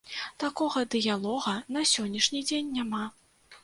Такога 0.43 0.83
дыялога 0.95 1.55
на 1.77 1.87
сённяшні 1.93 2.45
дзень 2.53 2.77
няма. 2.83 3.09